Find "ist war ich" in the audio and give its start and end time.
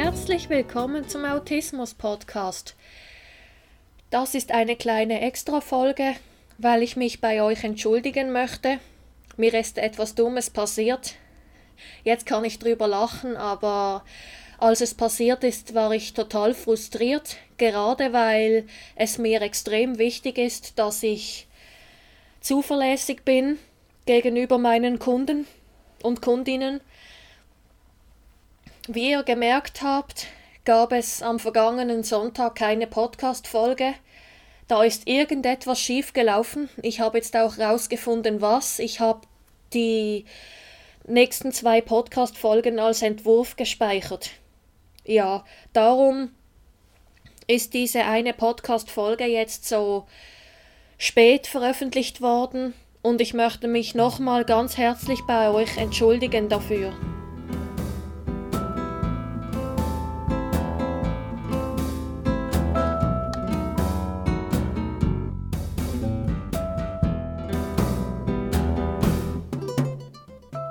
15.42-16.14